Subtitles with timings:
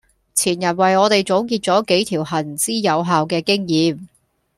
[0.33, 4.07] 前人為我哋總結咗幾條行之有效嘅經驗